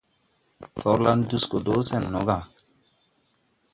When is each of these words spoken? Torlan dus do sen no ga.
Torlan 0.79 1.21
dus 1.29 1.45
do 1.65 1.75
sen 1.87 2.03
no 2.13 2.21
ga. 2.27 2.39